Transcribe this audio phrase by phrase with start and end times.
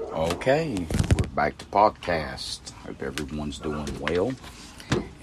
[0.00, 0.86] Okay,
[1.16, 2.70] we're back to podcast.
[2.86, 4.32] Hope everyone's doing well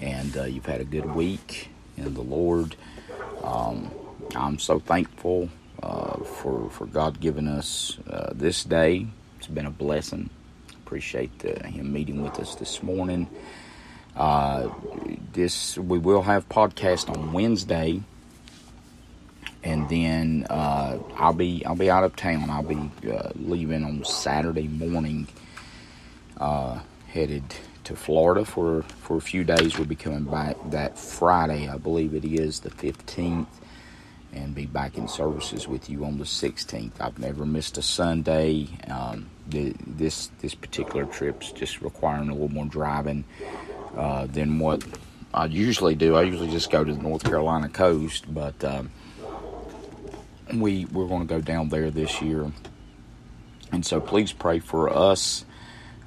[0.00, 2.76] and uh, you've had a good week in the Lord.
[3.42, 3.90] Um,
[4.34, 5.48] I'm so thankful
[5.82, 9.06] uh, for for God giving us uh, this day.
[9.38, 10.28] It's been a blessing.
[10.84, 13.30] Appreciate uh, Him meeting with us this morning.
[14.14, 14.68] Uh,
[15.32, 18.02] this we will have podcast on Wednesday
[19.66, 22.48] and then uh, I'll be I'll be out of town.
[22.50, 25.26] I'll be uh, leaving on Saturday morning,
[26.38, 27.42] uh, headed
[27.84, 29.76] to Florida for for a few days.
[29.76, 33.48] We'll be coming back that Friday, I believe it is the fifteenth,
[34.32, 37.00] and be back in services with you on the sixteenth.
[37.00, 38.68] I've never missed a Sunday.
[38.88, 43.24] Um, the, this this particular trip's just requiring a little more driving
[43.96, 44.84] uh, than what
[45.34, 46.14] I usually do.
[46.14, 48.90] I usually just go to the North Carolina coast, but um,
[50.52, 52.50] we we're going to go down there this year,
[53.72, 55.44] and so please pray for us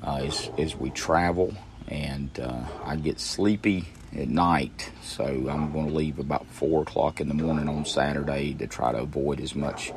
[0.04, 1.54] uh, as as we travel.
[1.88, 7.20] And uh, I get sleepy at night, so I'm going to leave about four o'clock
[7.20, 9.92] in the morning on Saturday to try to avoid as much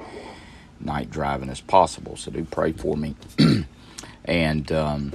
[0.81, 2.17] night driving as possible.
[2.17, 3.15] So do pray for me,
[4.25, 4.73] and.
[4.73, 5.13] Um,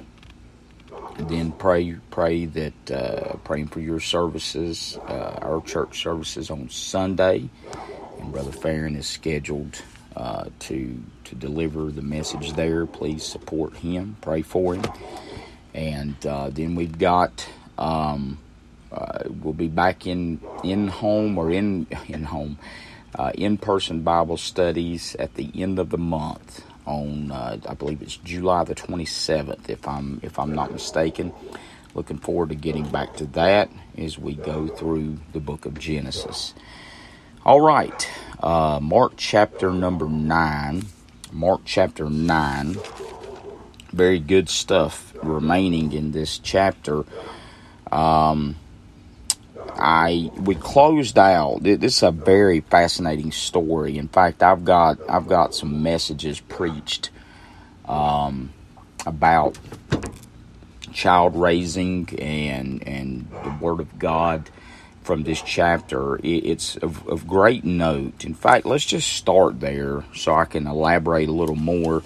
[1.20, 7.50] then pray pray that uh, praying for your services, uh, our church services on Sunday,
[8.28, 9.82] Brother Farron is scheduled
[10.16, 12.86] uh, to to deliver the message there.
[12.86, 14.86] Please support him, pray for him,
[15.74, 18.40] and uh, then we've got um,
[18.92, 22.58] uh, we'll be back in in home or in in home
[23.16, 28.02] uh, in person Bible studies at the end of the month on uh, I believe
[28.02, 31.34] it's July the twenty seventh if I'm if I'm not mistaken.
[31.94, 36.54] Looking forward to getting back to that as we go through the book of Genesis.
[37.48, 38.10] All right,
[38.44, 40.84] uh, Mark chapter number 9.
[41.32, 42.76] Mark chapter 9.
[43.94, 47.06] Very good stuff remaining in this chapter.
[47.90, 48.58] Um,
[49.78, 51.64] I we closed out.
[51.64, 53.98] This is a very fascinating story.
[53.98, 57.12] In fact, I've got I've got some messages preached
[57.86, 58.52] um,
[59.06, 59.58] about
[60.92, 64.50] child raising and and the Word of God
[65.08, 66.20] from this chapter.
[66.22, 68.26] It's of, of great note.
[68.26, 72.04] In fact, let's just start there so I can elaborate a little more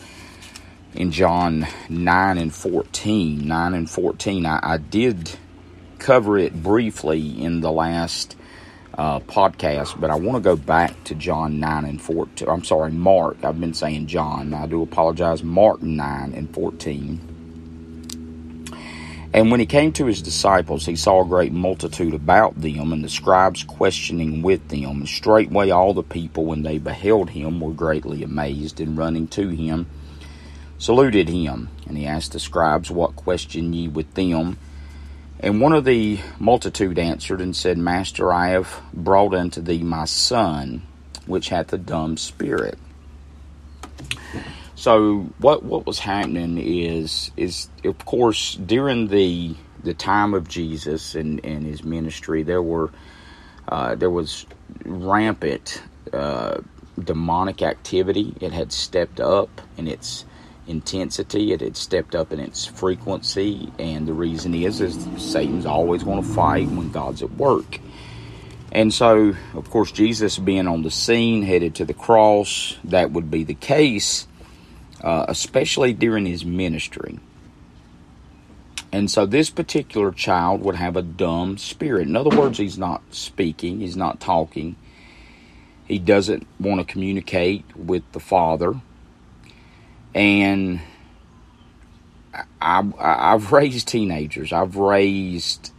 [0.93, 3.47] in John 9 and 14.
[3.47, 4.45] 9 and 14.
[4.45, 5.31] I, I did
[5.97, 8.37] cover it briefly in the last
[8.93, 12.47] uh, podcast, but I want to go back to John 9 and 14.
[12.47, 13.43] I'm sorry, Mark.
[13.43, 14.53] I've been saying John.
[14.53, 15.41] I do apologize.
[15.41, 17.30] Mark 9 and 14.
[19.33, 23.03] And when he came to his disciples, he saw a great multitude about them, and
[23.03, 24.89] the scribes questioning with them.
[24.89, 29.47] And straightway all the people, when they beheld him, were greatly amazed, and running to
[29.47, 29.87] him,
[30.77, 31.69] saluted him.
[31.87, 34.57] And he asked the scribes, What question ye with them?
[35.39, 40.05] And one of the multitude answered and said, Master, I have brought unto thee my
[40.05, 40.83] son,
[41.25, 42.77] which hath a dumb spirit.
[44.81, 49.53] So what what was happening is is of course during the
[49.83, 52.89] the time of Jesus and, and his ministry there were
[53.67, 54.47] uh, there was
[54.83, 56.61] rampant uh,
[56.99, 58.33] demonic activity.
[58.41, 60.25] It had stepped up in its
[60.65, 61.53] intensity.
[61.53, 66.23] It had stepped up in its frequency, and the reason is is Satan's always going
[66.23, 67.79] to fight when God's at work.
[68.71, 73.29] And so, of course, Jesus being on the scene, headed to the cross, that would
[73.29, 74.25] be the case
[75.03, 77.19] uh, especially during his ministry.
[78.91, 82.07] And so this particular child would have a dumb spirit.
[82.07, 84.75] In other words, he's not speaking, he's not talking.
[85.85, 88.79] He doesn't want to communicate with the father.
[90.13, 90.81] And
[92.61, 94.53] I, have raised teenagers.
[94.53, 95.71] I've raised,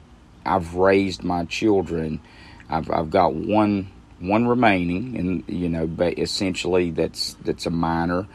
[0.44, 2.20] I've raised my children.
[2.68, 8.26] I've, I've got one, one remaining, and you know, essentially that's that's a minor.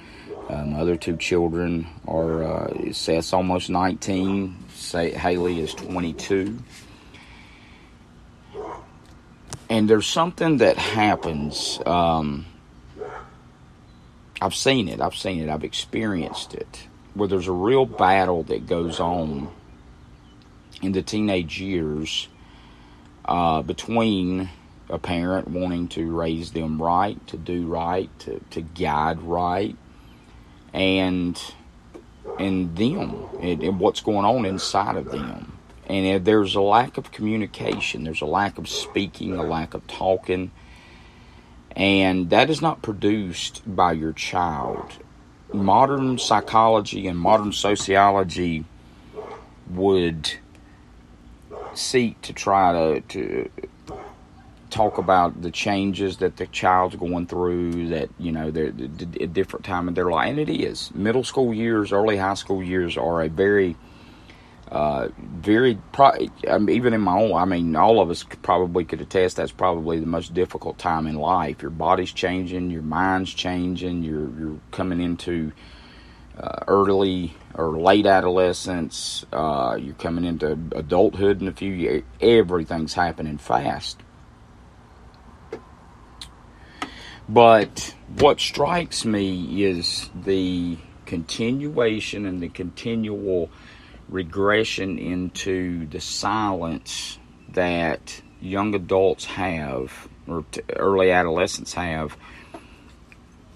[0.50, 6.58] Uh, my other two children are uh, Seth's almost 19, Say, Haley is 22.
[9.70, 11.79] And there's something that happens.
[11.85, 12.46] Um,
[14.41, 15.02] I've seen it.
[15.02, 15.49] I've seen it.
[15.49, 16.88] I've experienced it.
[17.14, 19.50] Where there's a real battle that goes on
[20.82, 22.29] in the teenage years
[23.26, 24.50] uh, between
[24.90, 29.76] a parent wanting to raise them right, to do right, to, to guide right,
[30.73, 31.41] and
[32.40, 35.58] and them and, and what's going on inside of them.
[35.87, 39.87] And if there's a lack of communication, there's a lack of speaking, a lack of
[39.87, 40.52] talking,
[41.75, 44.91] and that is not produced by your child.
[45.53, 48.66] modern psychology and modern sociology
[49.69, 50.34] would
[51.73, 53.49] seek to try to, to
[54.69, 59.66] talk about the changes that the child's going through that you know they're a different
[59.66, 60.29] time in their life.
[60.29, 60.93] And it is.
[60.93, 63.75] Middle school years early high school years are a very
[64.72, 68.84] uh, very pro- I mean, even in my own i mean all of us probably
[68.84, 71.61] could attest that's probably the most difficult time in life.
[71.61, 75.53] Your body's changing your mind's changing you're you're coming into
[76.37, 82.93] uh, early or late adolescence uh, you're coming into adulthood in a few years everything's
[82.93, 84.02] happening fast
[87.29, 93.50] But what strikes me is the continuation and the continual
[94.08, 97.20] regression into the silence
[97.50, 100.46] that young adults have, or
[100.76, 102.16] early adolescents have,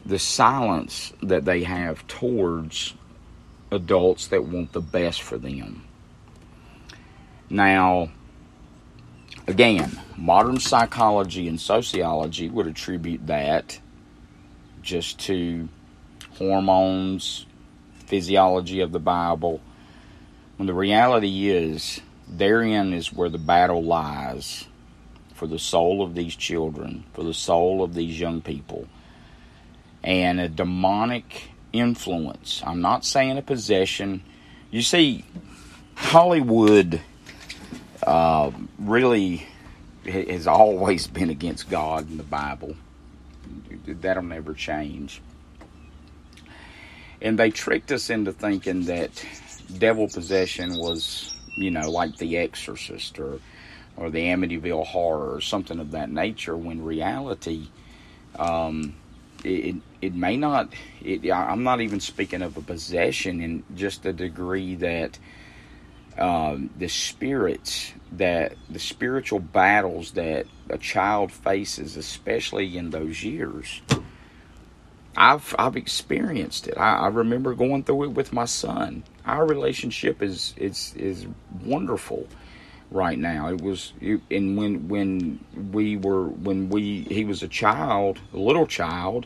[0.05, 2.93] the silence that they have towards
[3.71, 5.83] adults that want the best for them.
[7.49, 8.09] Now,
[9.47, 13.79] Again, modern psychology and sociology would attribute that
[14.81, 15.67] just to
[16.37, 17.45] hormones,
[18.05, 19.61] physiology of the Bible,
[20.57, 24.67] when the reality is, therein is where the battle lies
[25.33, 28.87] for the soul of these children, for the soul of these young people.
[30.03, 32.61] And a demonic influence.
[32.65, 34.23] I'm not saying a possession.
[34.69, 35.25] You see,
[35.95, 37.01] Hollywood
[38.03, 39.45] uh, really
[40.05, 42.75] has always been against God and the Bible.
[43.85, 45.21] That'll never change.
[47.21, 49.23] And they tricked us into thinking that
[49.77, 53.39] devil possession was, you know, like The Exorcist or
[53.97, 56.57] or the Amityville Horror or something of that nature.
[56.57, 57.67] When reality,
[58.37, 58.95] um,
[59.43, 60.73] it it may not.
[61.03, 65.19] It, I'm not even speaking of a possession in just the degree that
[66.17, 73.81] um, the spirits that the spiritual battles that a child faces, especially in those years.
[75.15, 76.77] I've I've experienced it.
[76.77, 79.03] I, I remember going through it with my son.
[79.25, 81.27] Our relationship is is is
[81.63, 82.27] wonderful
[82.91, 83.49] right now.
[83.49, 88.67] It was, and when when we were when we he was a child, a little
[88.67, 89.25] child,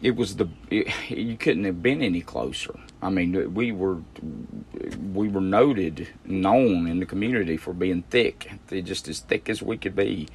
[0.00, 2.74] it was the it, you couldn't have been any closer.
[3.02, 3.98] I mean, we were
[5.12, 9.60] we were noted, known in the community for being thick, They're just as thick as
[9.60, 10.28] we could be.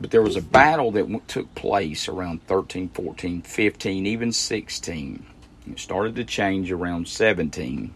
[0.00, 5.26] But there was a battle that took place around 13, 14, 15, even 16.
[5.70, 7.94] It started to change around 17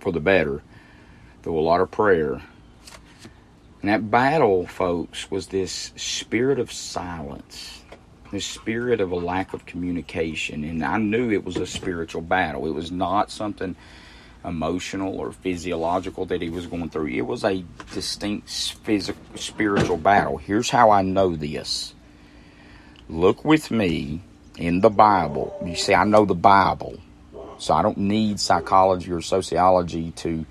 [0.00, 0.62] for the better,
[1.42, 2.42] through a lot of prayer.
[3.80, 7.82] And that battle, folks, was this spirit of silence
[8.30, 10.64] the spirit of a lack of communication.
[10.64, 12.66] And I knew it was a spiritual battle.
[12.66, 13.76] It was not something
[14.44, 17.08] emotional or physiological that he was going through.
[17.08, 20.36] It was a distinct physical, spiritual battle.
[20.36, 21.94] Here's how I know this.
[23.08, 24.20] Look with me
[24.56, 25.56] in the Bible.
[25.64, 26.98] You see, I know the Bible,
[27.58, 30.46] so I don't need psychology or sociology to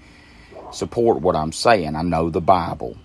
[0.71, 1.95] support what I'm saying.
[1.95, 2.97] I know the Bible.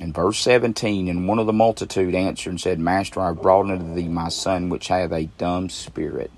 [0.00, 3.70] In verse 17, and one of the multitude answered and said, Master, I have brought
[3.70, 6.30] unto thee my son, which hath a dumb spirit.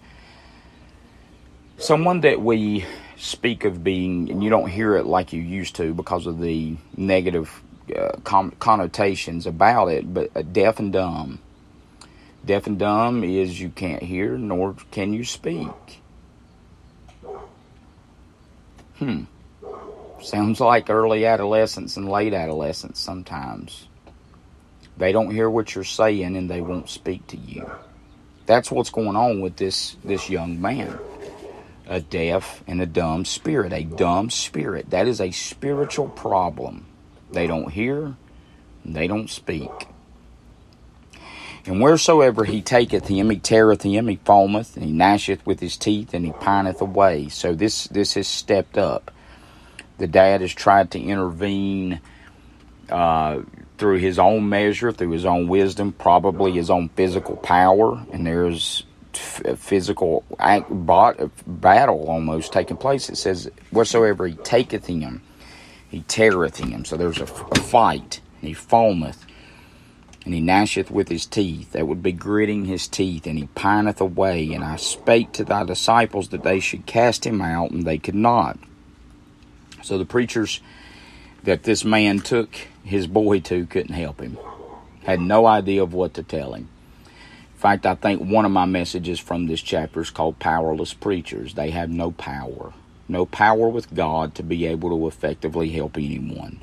[1.78, 2.84] Someone that we
[3.16, 6.76] speak of being, and you don't hear it like you used to because of the
[6.96, 7.62] negative
[7.96, 8.16] uh,
[8.58, 11.38] connotations about it, but uh, deaf and dumb.
[12.44, 16.00] Deaf and dumb is you can't hear, nor can you speak.
[18.98, 19.24] Hmm.
[20.22, 23.88] Sounds like early adolescence and late adolescence sometimes.
[24.96, 27.70] They don't hear what you're saying and they won't speak to you.
[28.46, 30.96] That's what's going on with this this young man.
[31.88, 34.90] A deaf and a dumb spirit, a dumb spirit.
[34.90, 36.86] That is a spiritual problem.
[37.32, 38.14] They don't hear,
[38.84, 39.70] they don't speak.
[41.66, 45.76] And wheresoever he taketh him, he teareth him, he foameth, and he gnasheth with his
[45.76, 47.28] teeth, and he pineth away.
[47.28, 49.10] So this this has stepped up
[49.98, 52.00] the dad has tried to intervene
[52.90, 53.40] uh,
[53.78, 58.84] through his own measure, through his own wisdom, probably his own physical power, and there's
[59.14, 63.08] f- physical battle almost taking place.
[63.08, 65.22] It says, "Whatsoever he taketh him,
[65.88, 68.20] he teareth him." So there's a, a fight.
[68.40, 69.18] And he foameth,
[70.24, 71.70] and he gnasheth with his teeth.
[71.70, 74.52] That would be gritting his teeth, and he pineth away.
[74.52, 78.16] And I spake to thy disciples that they should cast him out, and they could
[78.16, 78.58] not.
[79.82, 80.60] So the preachers
[81.44, 84.38] that this man took his boy to couldn't help him,
[85.04, 86.68] had no idea of what to tell him.
[87.06, 91.54] In fact, I think one of my messages from this chapter is called Powerless Preachers.
[91.54, 92.72] They have no power,
[93.08, 96.60] no power with God to be able to effectively help anyone.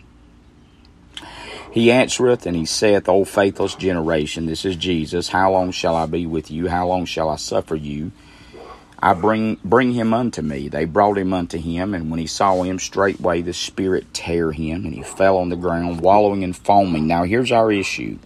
[1.72, 6.06] He answereth, and he saith, O faithless generation, this is Jesus, how long shall I
[6.06, 6.68] be with you?
[6.68, 8.12] How long shall I suffer you?
[9.02, 10.68] I bring bring him unto me.
[10.68, 14.86] They brought him unto him, and when he saw him, straightway the Spirit tear him,
[14.86, 17.08] and he fell on the ground, wallowing and foaming.
[17.08, 18.20] Now here's our issue.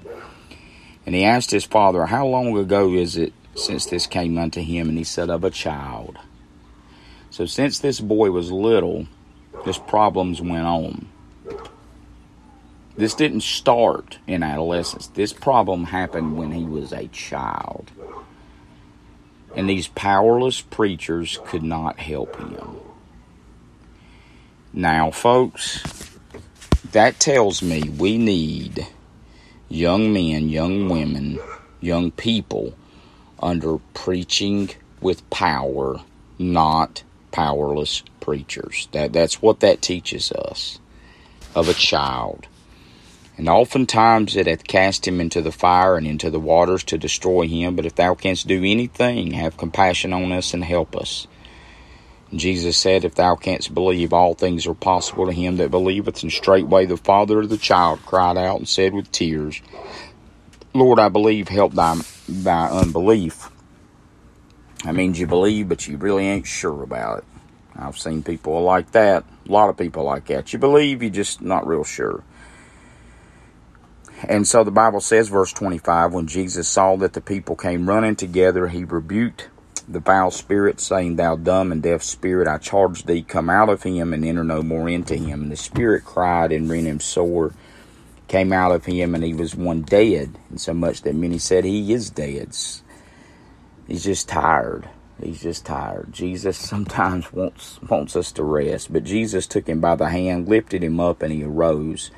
[1.06, 4.89] And he asked his father, How long ago is it since this came unto him?
[4.89, 6.18] And he said, Of a child.
[7.30, 9.08] So since this boy was little,
[9.65, 11.08] this problems went on.
[12.96, 15.08] This didn't start in adolescence.
[15.08, 17.92] This problem happened when he was a child.
[19.55, 22.77] And these powerless preachers could not help him.
[24.74, 25.83] Now, folks,
[26.91, 28.88] that tells me we need
[29.69, 31.39] young men, young women,
[31.79, 32.74] young people
[33.39, 36.00] under preaching with power,
[36.39, 38.88] not powerless preachers.
[38.93, 40.79] That that's what that teaches us
[41.53, 42.48] of a child.
[43.38, 47.48] And oftentimes it hath cast him into the fire and into the waters to destroy
[47.48, 47.75] him.
[47.75, 51.28] But if thou canst do anything, have compassion on us and help us.
[52.30, 56.22] And Jesus said, If thou canst believe, all things are possible to him that believeth.
[56.22, 59.62] And straightway the father of the child cried out and said with tears,
[60.74, 63.50] Lord, I believe, help thy, thy unbelief.
[64.84, 67.25] That means you believe, but you really ain't sure about it.
[67.75, 69.24] I've seen people like that.
[69.48, 70.54] A lot of people like that.
[70.54, 72.24] You believe, you're just not real sure.
[74.27, 78.15] And so the Bible says, verse 25, when Jesus saw that the people came running
[78.15, 79.50] together, he rebuked
[79.88, 83.84] the foul spirit, saying, Thou dumb and deaf spirit, I charge thee, come out of
[83.84, 85.44] him and enter no more into him.
[85.44, 87.53] And the spirit cried and rent him sore,
[88.27, 91.65] came out of him, and he was one dead, and so much that many said,
[91.65, 92.56] He is dead.
[93.88, 94.89] He's just tired.
[95.22, 96.12] He's just tired.
[96.12, 100.84] Jesus sometimes wants wants us to rest, but Jesus took him by the hand, lifted
[100.84, 102.10] him up, and he arose.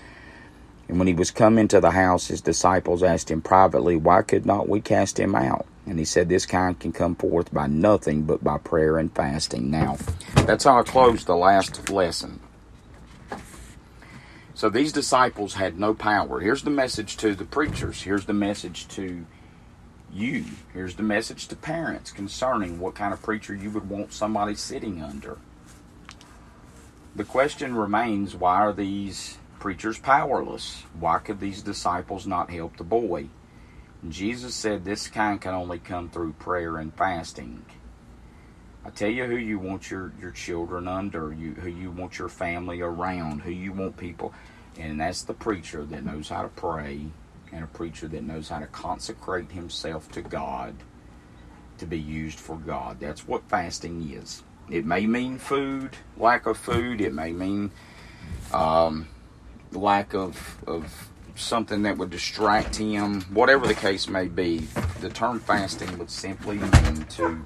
[0.88, 4.46] And when he was come into the house, his disciples asked him privately, Why could
[4.46, 5.66] not we cast him out?
[5.88, 9.72] And he said, This kind can come forth by nothing but by prayer and fasting.
[9.72, 9.98] Now,
[10.36, 12.40] that's how I closed the last lesson.
[14.54, 16.40] So these disciples had no power.
[16.40, 18.04] Here's the message to the preachers.
[18.04, 19.26] Here's the message to
[20.14, 20.46] you.
[20.74, 25.02] Here's the message to parents concerning what kind of preacher you would want somebody sitting
[25.02, 25.38] under.
[27.16, 30.84] The question remains why are these preachers powerless?
[31.00, 33.28] Why could these disciples not help the boy?
[34.08, 37.66] Jesus said this kind can only come through prayer and fasting.
[38.86, 42.30] I tell you who you want your, your children under, you who you want your
[42.30, 44.34] family around, who you want people,
[44.78, 47.08] and that's the preacher that knows how to pray
[47.52, 50.76] and a preacher that knows how to consecrate himself to God
[51.78, 53.00] to be used for God.
[53.00, 54.44] That's what fasting is.
[54.70, 57.02] It may mean food, lack of food.
[57.02, 57.72] It may mean
[58.54, 59.08] um,
[59.76, 64.68] lack of, of something that would distract him, whatever the case may be,
[65.02, 67.46] the term fasting would simply mean to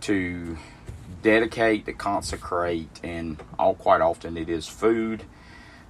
[0.00, 0.56] to
[1.22, 5.24] dedicate, to consecrate, and all quite often it is food.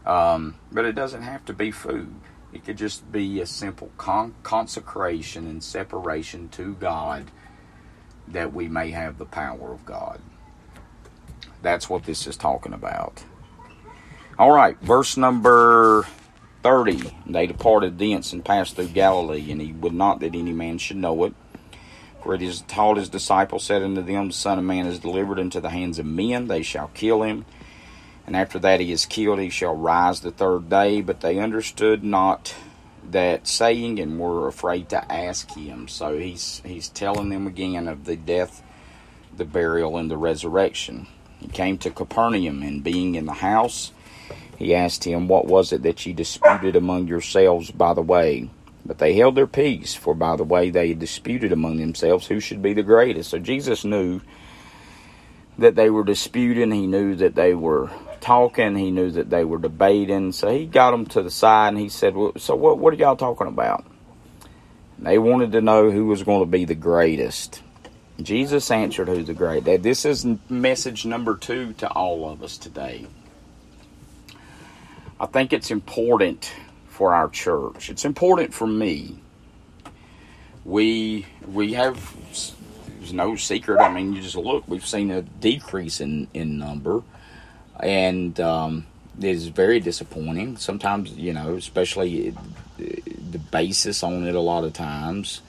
[0.06, 2.14] Um, but it doesn't have to be food.
[2.52, 7.30] It could just be a simple con- consecration and separation to God
[8.26, 10.20] that we may have the power of God.
[11.60, 13.22] That's what this is talking about.
[14.38, 16.06] All right, verse number
[16.62, 17.10] 30.
[17.26, 20.98] They departed thence and passed through Galilee, and he would not that any man should
[20.98, 21.34] know it.
[22.22, 25.40] For it is taught his disciples, said unto them, The Son of Man is delivered
[25.40, 27.46] into the hands of men, they shall kill him.
[28.28, 31.00] And after that he is killed, he shall rise the third day.
[31.00, 32.54] But they understood not
[33.10, 35.88] that saying and were afraid to ask him.
[35.88, 38.62] So he's he's telling them again of the death,
[39.36, 41.08] the burial, and the resurrection.
[41.40, 43.92] He came to Capernaum, and being in the house,
[44.58, 48.50] he asked him, What was it that ye disputed among yourselves by the way?
[48.84, 52.60] But they held their peace, for by the way they disputed among themselves who should
[52.60, 53.30] be the greatest.
[53.30, 54.20] So Jesus knew
[55.58, 56.72] that they were disputing.
[56.72, 58.74] He knew that they were talking.
[58.74, 60.32] He knew that they were debating.
[60.32, 62.96] So he got them to the side and he said, well, So what, what are
[62.96, 63.84] y'all talking about?
[64.96, 67.62] And they wanted to know who was going to be the greatest.
[68.20, 69.84] Jesus answered Who's the greatest?
[69.84, 73.06] This is message number two to all of us today.
[75.20, 76.52] I think it's important
[76.88, 77.90] for our church.
[77.90, 79.18] It's important for me.
[80.64, 82.14] We we have
[82.98, 83.80] there's no secret.
[83.80, 84.64] I mean, you just look.
[84.68, 87.02] We've seen a decrease in in number,
[87.80, 88.86] and um,
[89.18, 90.56] it is very disappointing.
[90.58, 92.34] Sometimes, you know, especially
[92.78, 94.34] the basis on it.
[94.34, 95.40] A lot of times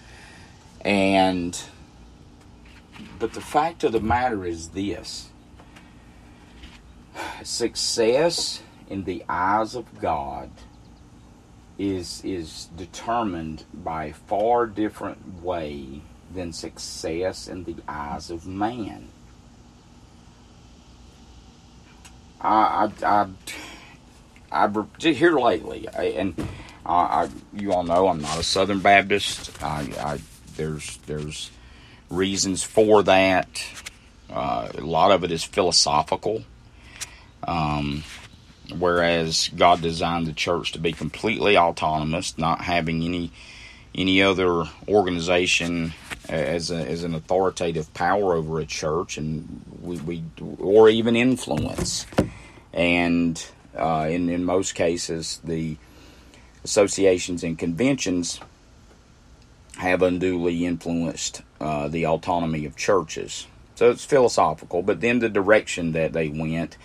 [0.81, 1.59] And,
[3.19, 5.29] but the fact of the matter is this
[7.43, 10.50] success in the eyes of God
[11.77, 16.01] is is determined by a far different way
[16.34, 19.08] than success in the eyes of man.
[22.41, 23.27] I I
[24.51, 26.36] I, I here lately, and
[26.86, 29.63] I, I, you all know I'm not a Southern Baptist.
[29.63, 30.19] I, I
[30.55, 31.51] there's there's
[32.10, 33.63] reasons for that.
[34.29, 36.43] Uh, a lot of it is philosophical.
[37.43, 38.03] Um,
[38.73, 43.31] whereas God designed the church to be completely autonomous, not having any
[43.95, 45.93] any other organization
[46.29, 50.23] as a, as an authoritative power over a church, and we, we
[50.59, 52.05] or even influence.
[52.71, 53.43] And
[53.75, 55.77] uh, in in most cases, the
[56.63, 58.39] associations and conventions
[59.77, 63.47] have unduly influenced uh, the autonomy of churches.
[63.75, 66.77] So it's philosophical, but then the direction that they went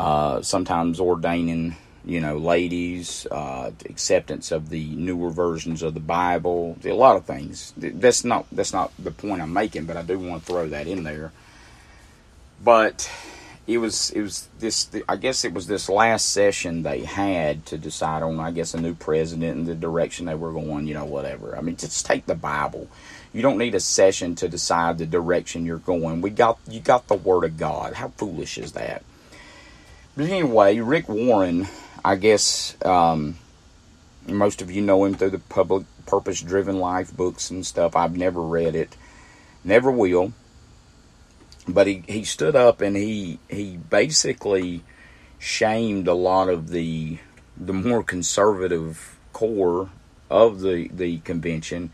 [0.00, 1.76] uh, sometimes ordaining,
[2.06, 7.26] you know, ladies, uh, acceptance of the newer versions of the Bible, a lot of
[7.26, 7.74] things.
[7.76, 10.86] That's not that's not the point I'm making, but I do want to throw that
[10.86, 11.32] in there.
[12.64, 13.10] But
[13.66, 17.76] it was it was this I guess it was this last session they had to
[17.76, 21.04] decide on I guess a new president and the direction they were going, you know,
[21.04, 21.58] whatever.
[21.58, 22.88] I mean, just take the Bible.
[23.34, 26.22] You don't need a session to decide the direction you're going.
[26.22, 27.92] We got you got the word of God.
[27.92, 29.02] How foolish is that?
[30.16, 31.68] But anyway, Rick Warren,
[32.04, 33.38] I guess um,
[34.26, 37.94] most of you know him through the public purpose driven life books and stuff.
[37.94, 38.96] I've never read it,
[39.62, 40.32] never will.
[41.68, 44.82] But he, he stood up and he he basically
[45.38, 47.18] shamed a lot of the
[47.56, 49.90] the more conservative core
[50.28, 51.92] of the the convention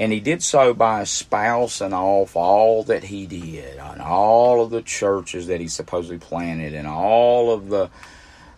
[0.00, 4.80] and he did so by espousing off all that he did on all of the
[4.80, 7.90] churches that he supposedly planted and all of the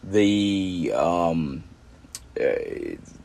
[0.05, 1.65] the um,
[2.41, 2.45] uh,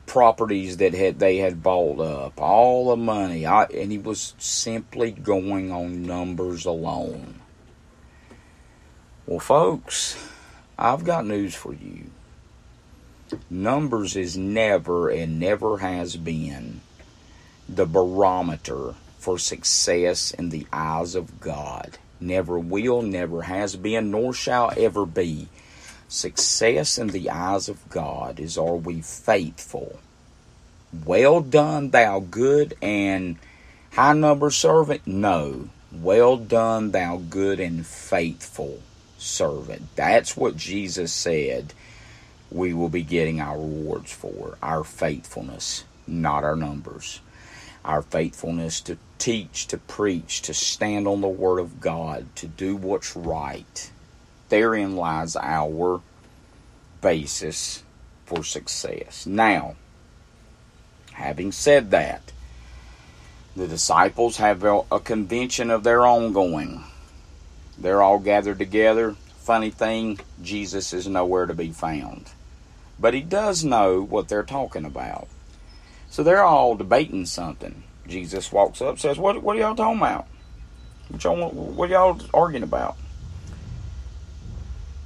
[0.08, 5.12] properties that had they had bought up, all the money, I, and he was simply
[5.12, 7.42] going on numbers alone.
[9.28, 10.18] Well, folks,
[10.78, 12.10] I've got news for you.
[13.48, 16.82] Numbers is never and never has been
[17.70, 21.98] the barometer for success in the eyes of God.
[22.20, 25.50] Never will, never has been, nor shall ever be.
[26.08, 30.00] Success in the eyes of God is are we faithful?
[31.06, 33.36] Well done, thou good and
[33.92, 35.06] high number servant?
[35.06, 35.70] No.
[35.92, 38.80] Well done, thou good and faithful
[39.18, 39.96] servant.
[39.96, 41.74] That's what Jesus said
[42.50, 47.20] we will be getting our rewards for our faithfulness, not our numbers
[47.88, 52.76] our faithfulness to teach, to preach, to stand on the Word of God, to do
[52.76, 53.90] what's right.
[54.50, 56.02] Therein lies our
[57.02, 57.84] basis
[58.26, 59.26] for success.
[59.26, 59.76] Now,
[61.14, 62.34] having said that,
[63.56, 66.84] the disciples have a convention of their own going.
[67.78, 69.16] They're all gathered together.
[69.40, 72.30] Funny thing, Jesus is nowhere to be found.
[73.00, 75.28] But he does know what they're talking about.
[76.10, 77.84] So they're all debating something.
[78.08, 80.26] Jesus walks up, says, "What what are y'all talking about?
[81.10, 82.96] What y'all what y'all arguing about?"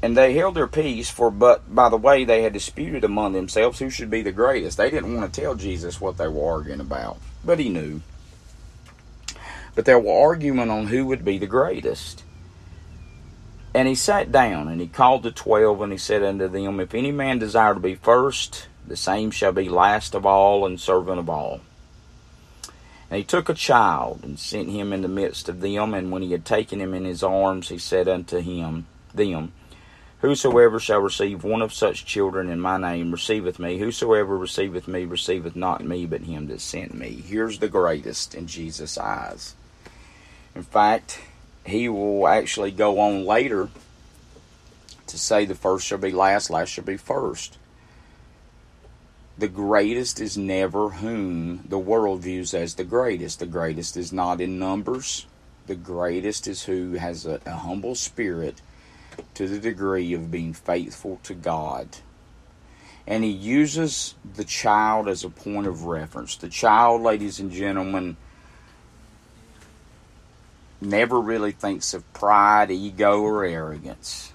[0.03, 3.79] And they held their peace, for but by the way they had disputed among themselves
[3.79, 4.77] who should be the greatest.
[4.77, 8.01] They didn't want to tell Jesus what they were arguing about, but he knew.
[9.75, 12.23] But they were arguing on who would be the greatest.
[13.73, 16.93] And he sat down and he called the twelve and he said unto them, If
[16.93, 21.19] any man desire to be first, the same shall be last of all and servant
[21.19, 21.61] of all.
[23.09, 25.93] And he took a child and sent him in the midst of them.
[25.93, 29.51] And when he had taken him in his arms, he said unto him, them,
[30.19, 33.79] Whosoever shall receive one of such children in my name receiveth me.
[33.79, 37.23] Whosoever receiveth me receiveth not me, but him that sent me.
[37.25, 39.55] Here's the greatest in Jesus' eyes.
[40.55, 41.19] In fact,
[41.65, 43.69] he will actually go on later
[45.07, 47.57] to say the first shall be last, last shall be first
[49.41, 53.39] the greatest is never whom the world views as the greatest.
[53.39, 55.25] The greatest is not in numbers.
[55.65, 58.61] The greatest is who has a, a humble spirit
[59.33, 61.87] to the degree of being faithful to God.
[63.07, 66.35] And he uses the child as a point of reference.
[66.35, 68.17] The child, ladies and gentlemen,
[70.79, 74.33] never really thinks of pride, ego, or arrogance.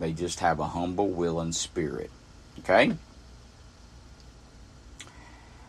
[0.00, 2.10] They just have a humble will and spirit.
[2.58, 2.94] Okay?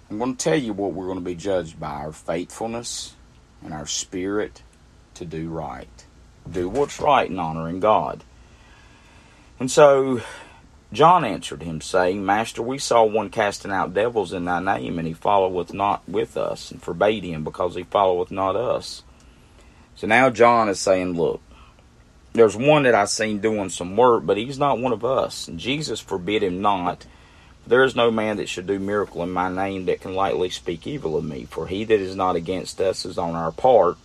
[0.09, 3.15] I'm going to tell you what we're going to be judged by our faithfulness
[3.63, 4.61] and our spirit
[5.15, 6.05] to do right.
[6.49, 8.23] Do what's right in honoring God.
[9.59, 10.21] And so
[10.93, 15.07] John answered him, saying, Master, we saw one casting out devils in thy name, and
[15.07, 19.03] he followeth not with us, and forbade him, because he followeth not us.
[19.95, 21.41] So now John is saying, Look,
[22.33, 25.47] there's one that I seen doing some work, but he's not one of us.
[25.47, 27.05] And Jesus forbid him not.
[27.67, 30.85] There is no man that should do miracle in my name that can lightly speak
[30.85, 31.45] evil of me.
[31.45, 33.97] For he that is not against us is on our part.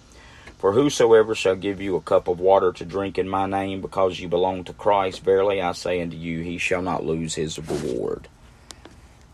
[0.58, 4.20] For whosoever shall give you a cup of water to drink in my name, because
[4.20, 8.28] you belong to Christ, verily I say unto you, he shall not lose his reward.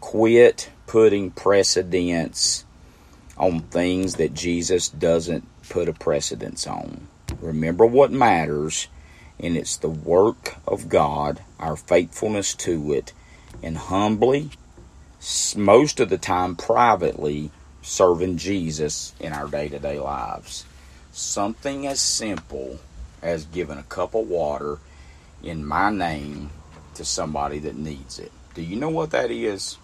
[0.01, 2.65] Quit putting precedence
[3.37, 7.09] on things that Jesus doesn't put a precedence on.
[7.41, 8.87] Remember what matters,
[9.41, 13.13] and it's the work of God, our faithfulness to it,
[13.63, 14.51] and humbly,
[15.57, 17.51] most of the time privately,
[17.83, 20.65] serving Jesus in our day to day lives
[21.17, 22.79] something as simple
[23.23, 24.79] as giving a cup of water
[25.43, 26.51] in my name
[26.95, 28.31] to somebody that needs it.
[28.55, 29.79] Do you know what that is?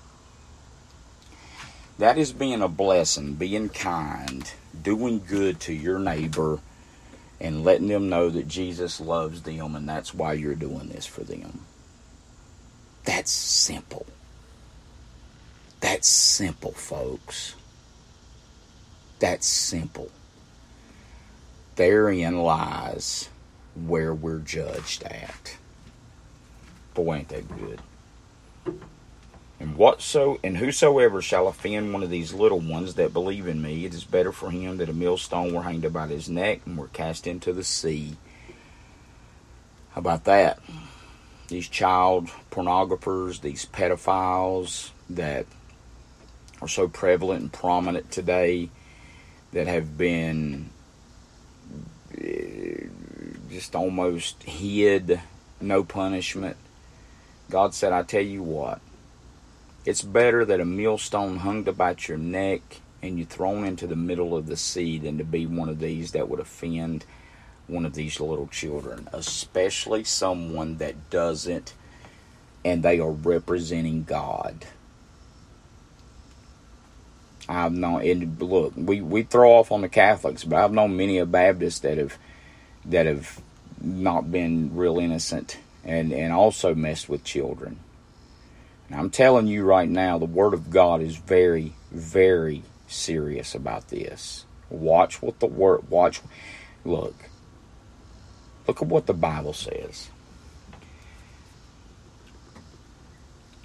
[1.98, 4.50] That is being a blessing, being kind,
[4.82, 6.60] doing good to your neighbor,
[7.40, 11.22] and letting them know that Jesus loves them and that's why you're doing this for
[11.24, 11.60] them.
[13.04, 14.06] That's simple.
[15.80, 17.54] That's simple, folks.
[19.18, 20.10] That's simple
[21.76, 23.28] therein lies
[23.74, 25.56] where we're judged at.
[26.94, 27.80] Boy, ain't that good.
[29.58, 33.84] And whatso and whosoever shall offend one of these little ones that believe in me,
[33.84, 36.88] it is better for him that a millstone were hanged about his neck and were
[36.88, 38.16] cast into the sea.
[39.92, 40.58] How about that?
[41.48, 45.46] These child pornographers, these pedophiles that
[46.60, 48.70] are so prevalent and prominent today
[49.52, 50.70] that have been
[52.16, 52.86] eh,
[53.50, 55.20] just almost hid,
[55.60, 56.56] no punishment.
[57.50, 58.80] God said, I tell you what,
[59.84, 62.62] it's better that a millstone hung about your neck
[63.02, 66.12] and you thrown into the middle of the sea than to be one of these
[66.12, 67.04] that would offend
[67.72, 71.74] one of these little children, especially someone that doesn't
[72.64, 74.66] and they are representing God.
[77.48, 81.18] I've known, and look, we, we throw off on the Catholics, but I've known many
[81.18, 82.16] of Baptists that have
[82.84, 83.40] that have
[83.80, 87.78] not been real innocent and, and also messed with children.
[88.88, 93.88] And I'm telling you right now, the Word of God is very, very serious about
[93.88, 94.44] this.
[94.70, 96.20] Watch what the Word, watch,
[96.84, 97.14] look,
[98.66, 100.08] look at what the Bible says.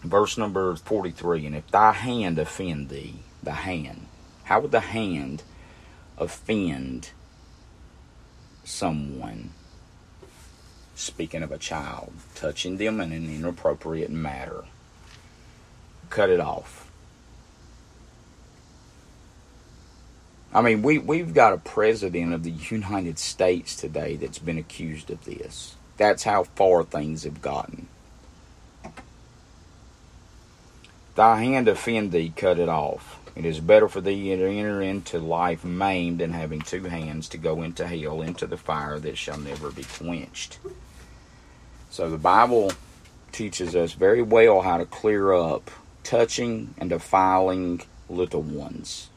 [0.04, 4.08] Verse number 43 And if thy hand offend thee, the hand,
[4.46, 5.44] how would the hand
[6.18, 7.12] offend
[8.68, 9.52] someone,
[10.96, 14.64] speaking of a child, touching them in an inappropriate manner.
[16.10, 16.87] Cut it off.
[20.58, 25.12] I mean, we, we've got a president of the United States today that's been accused
[25.12, 25.76] of this.
[25.98, 27.88] That's how far things have gotten.
[31.14, 33.20] Thy hand offend thee, cut it off.
[33.36, 37.38] It is better for thee to enter into life maimed than having two hands to
[37.38, 40.58] go into hell, into the fire that shall never be quenched.
[41.92, 42.72] So the Bible
[43.32, 45.70] teaches us very well how to clear up
[46.04, 49.10] touching and defiling little ones.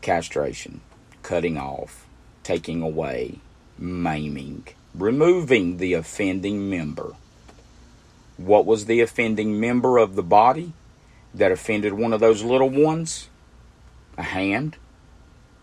[0.00, 0.80] Castration,
[1.22, 2.06] cutting off,
[2.42, 3.40] taking away,
[3.78, 7.14] maiming, removing the offending member.
[8.36, 10.72] What was the offending member of the body?
[11.34, 13.28] that offended one of those little ones,
[14.16, 14.76] a hand,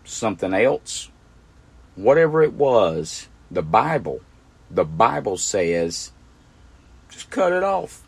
[0.04, 1.10] something else,
[1.94, 4.20] whatever it was, the Bible,
[4.70, 6.12] the Bible says,
[7.10, 8.02] just cut it off.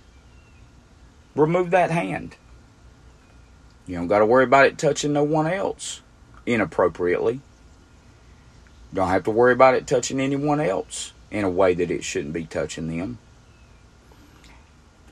[1.35, 2.37] Remove that hand.
[3.87, 6.03] You don't got to worry about it touching no one else
[6.49, 7.41] inappropriately.
[8.93, 12.33] Don't have to worry about it touching anyone else in a way that it shouldn't
[12.33, 13.19] be touching them.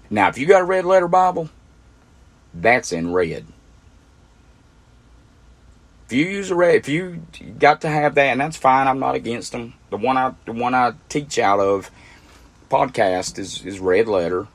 [0.09, 1.51] Now, if you got a red letter Bible,
[2.55, 3.47] that's in red.
[6.07, 7.23] If you use a red, if you
[7.59, 8.87] got to have that, and that's fine.
[8.87, 9.75] I'm not against them.
[9.91, 11.91] The one I, the one I teach out of
[12.71, 14.47] podcast is is red letter.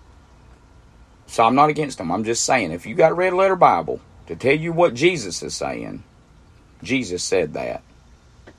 [1.28, 2.12] So I'm not against them.
[2.12, 5.44] I'm just saying, if you got a red letter Bible to tell you what Jesus
[5.44, 6.04] is saying,
[6.84, 7.84] Jesus said that.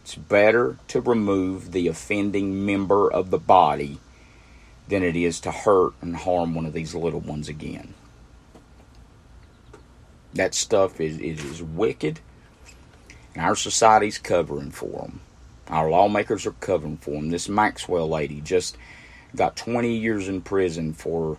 [0.03, 3.99] It's better to remove the offending member of the body
[4.89, 7.95] than it is to hurt and harm one of these little ones again.
[10.35, 12.21] That stuff is, is, wicked,
[13.35, 15.21] and our society's covering for them.
[15.69, 17.31] Our lawmakers are covering for them.
[17.31, 18.77] This Maxwell lady just
[19.37, 21.39] got 20 years in prison for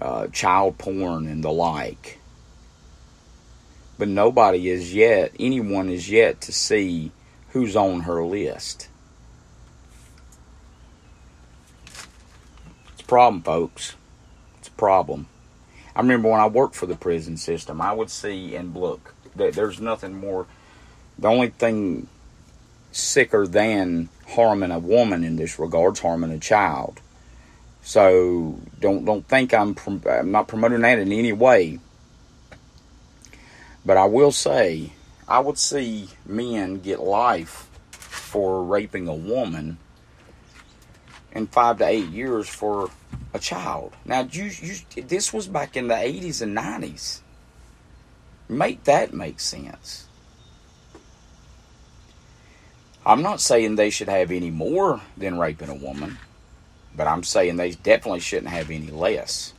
[0.00, 2.19] uh, child porn and the like.
[4.00, 7.12] But nobody is yet, anyone is yet to see
[7.50, 8.88] who's on her list.
[12.94, 13.96] It's a problem, folks.
[14.58, 15.26] It's a problem.
[15.94, 19.82] I remember when I worked for the prison system, I would see and look, there's
[19.82, 20.46] nothing more,
[21.18, 22.08] the only thing
[22.92, 27.02] sicker than harming a woman in this regard is harming a child.
[27.82, 29.76] So don't don't think I'm
[30.08, 31.80] I'm not promoting that in any way.
[33.84, 34.92] But I will say
[35.26, 39.78] I would see men get life for raping a woman
[41.32, 42.90] and five to eight years for
[43.32, 43.94] a child.
[44.04, 47.20] Now, you, you, this was back in the 80s and 90s.
[48.48, 50.06] Make that make sense.
[53.06, 56.18] I'm not saying they should have any more than raping a woman,
[56.94, 59.54] but I'm saying they definitely shouldn't have any less.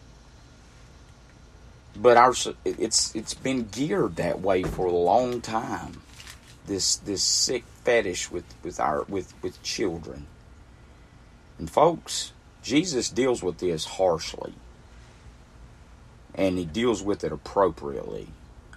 [1.96, 6.02] But our it's it's been geared that way for a long time.
[6.66, 10.28] This this sick fetish with with our with with children.
[11.60, 14.54] And folks, Jesus deals with this harshly.
[16.34, 18.30] And he deals with it appropriately.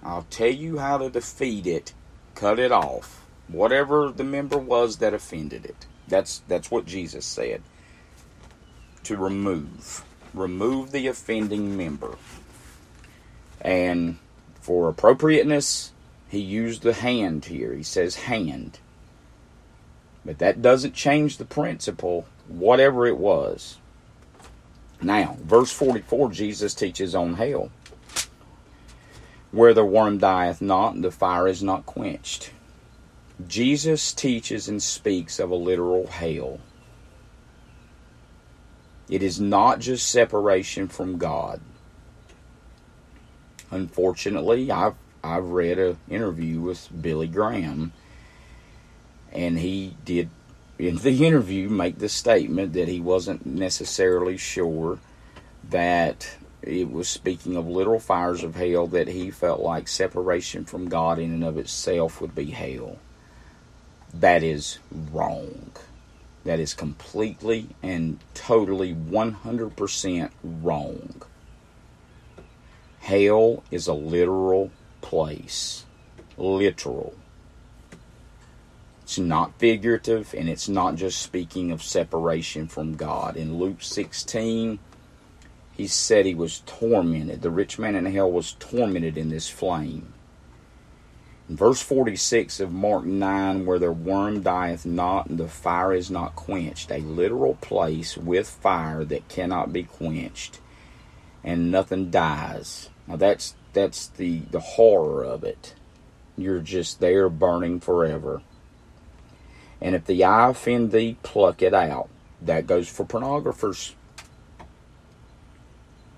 [0.03, 1.93] I'll tell you how to defeat it,
[2.35, 3.25] cut it off.
[3.47, 5.87] Whatever the member was that offended it.
[6.07, 7.61] That's that's what Jesus said.
[9.03, 10.03] To remove.
[10.33, 12.17] Remove the offending member.
[13.65, 14.19] And
[14.61, 15.91] for appropriateness,
[16.29, 17.73] he used the hand here.
[17.73, 18.77] He says hand.
[20.23, 23.77] But that doesn't change the principle, whatever it was.
[25.01, 27.71] Now, verse 44, Jesus teaches on hell.
[29.51, 32.51] Where the worm dieth not, the fire is not quenched.
[33.47, 36.59] Jesus teaches and speaks of a literal hell.
[39.09, 41.61] It is not just separation from God.
[43.71, 47.93] Unfortunately, I've I've read an interview with Billy Graham,
[49.31, 50.29] and he did
[50.77, 54.99] in the interview make the statement that he wasn't necessarily sure
[55.69, 60.89] that it was speaking of literal fires of hell that he felt like separation from
[60.89, 62.97] God in and of itself would be hell.
[64.13, 65.71] That is wrong.
[66.43, 71.21] That is completely and totally 100% wrong.
[73.05, 75.85] Hell is a literal place.
[76.39, 77.13] Literal.
[79.03, 83.37] It's not figurative and it's not just speaking of separation from God.
[83.37, 84.79] In Luke 16,
[85.73, 87.43] he said he was tormented.
[87.43, 90.11] The rich man in hell was tormented in this flame.
[91.47, 96.09] In verse 46 of Mark 9, where the worm dieth not and the fire is
[96.09, 100.59] not quenched, a literal place with fire that cannot be quenched,
[101.43, 102.89] and nothing dies.
[103.07, 105.75] Now that's that's the the horror of it.
[106.37, 108.41] You're just there burning forever.
[109.81, 112.09] And if the eye offend thee, pluck it out.
[112.41, 113.93] That goes for pornographers.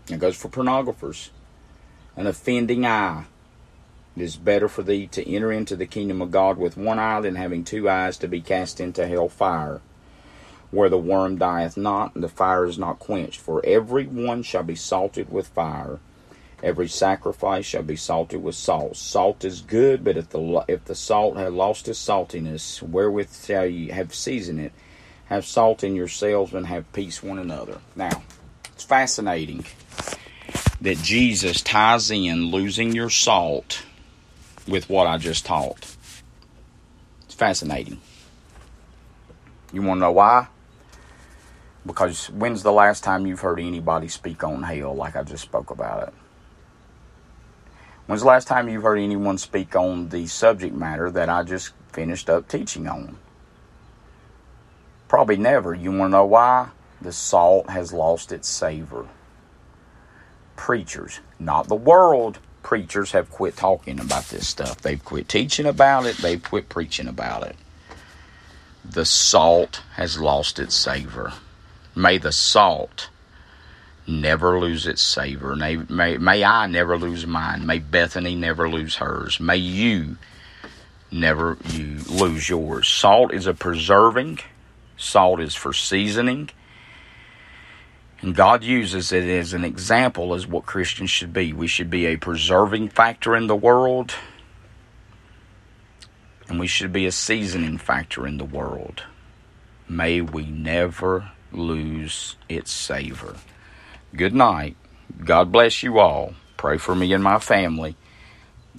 [0.08, 1.30] That goes for pornographers.
[2.16, 3.26] An offending eye.
[4.16, 7.22] It is better for thee to enter into the kingdom of God with one eye
[7.22, 9.82] than having two eyes to be cast into hell fire,
[10.72, 13.40] where the worm dieth not and the fire is not quenched.
[13.40, 16.00] For every one shall be salted with fire.
[16.64, 18.98] Every sacrifice shall be salted with salt.
[18.98, 23.68] Salt is good, but if the if the salt have lost its saltiness, wherewith shall
[23.68, 24.72] ye have seasoned it?
[25.26, 27.80] Have salt in yourselves and have peace one another.
[27.96, 28.24] Now,
[28.74, 29.66] it's fascinating
[30.82, 33.84] that Jesus ties in losing your salt
[34.68, 35.96] with what I just taught.
[37.26, 38.02] It's fascinating.
[39.72, 40.48] You want to know why?
[41.86, 45.70] Because when's the last time you've heard anybody speak on hell like I just spoke
[45.70, 46.14] about it?
[48.08, 51.74] When's the last time you've heard anyone speak on the subject matter that I just
[51.92, 53.18] finished up teaching on?
[55.10, 55.74] Probably never.
[55.74, 56.70] You want to know why?
[57.02, 59.08] The salt has lost its savor.
[60.56, 64.82] Preachers, not the world, preachers have quit talking about this stuff.
[64.82, 67.58] They've quit teaching about it, they've quit preaching about it.
[68.84, 71.34] The salt has lost its savor.
[71.94, 73.10] May the salt
[74.08, 75.56] never lose its savor.
[75.56, 77.66] May, may, may I never lose mine.
[77.66, 79.40] May Bethany never lose hers.
[79.40, 80.18] May you
[81.12, 82.88] never you lose yours.
[82.88, 84.40] Salt is a preserving.
[84.96, 86.50] Salt is for seasoning.
[88.22, 91.54] And God uses it as an example as what Christians should be.
[91.54, 94.16] We should be a preserving factor in the world,
[96.50, 99.04] and we should be a seasoning factor in the world.
[99.88, 103.36] May we never lose its savor.
[104.16, 104.76] Good night.
[105.24, 106.34] God bless you all.
[106.56, 107.96] Pray for me and my family.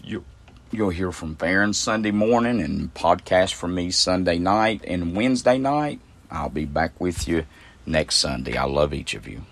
[0.03, 0.25] You,
[0.71, 6.01] you'll hear from Farron Sunday morning and podcast from me Sunday night and Wednesday night.
[6.31, 7.47] I'll be back with you
[7.87, 8.57] next Sunday.
[8.57, 9.43] I love each of you.